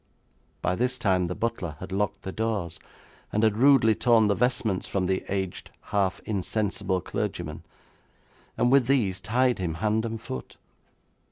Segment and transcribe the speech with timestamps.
[0.63, 2.79] By this time the butler had locked the doors,
[3.31, 7.61] and had rudely torn the vestments from the aged, half insensible clergyman,
[8.57, 10.57] and with these tied him hand and foot.